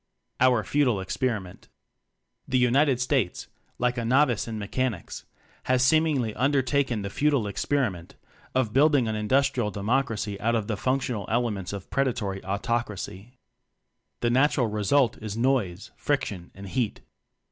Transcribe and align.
Our 0.39 0.63
Futile 0.63 0.99
Experiment. 0.99 1.69
The 2.47 2.57
United 2.57 2.99
States, 2.99 3.45
like 3.77 3.99
a 3.99 4.03
novice 4.03 4.47
in 4.47 4.57
Mechanics, 4.57 5.25
has 5.65 5.83
seemingly 5.83 6.33
under 6.33 6.63
taken 6.63 7.03
the 7.03 7.11
futile 7.11 7.45
experiment 7.45 8.15
of 8.55 8.73
build 8.73 8.95
ing 8.95 9.07
an 9.07 9.13
Industrial 9.13 9.69
Democracy 9.69 10.39
out 10.41 10.55
of 10.55 10.65
the 10.65 10.75
functional 10.75 11.27
elements 11.29 11.71
of 11.71 11.91
Preda 11.91 12.15
tory 12.15 12.43
Autocracy. 12.43 13.37
The 14.21 14.31
natural 14.31 14.65
result 14.69 15.19
is 15.21 15.37
noise, 15.37 15.91
friction 15.95 16.49
and 16.55 16.67
heat. 16.69 17.01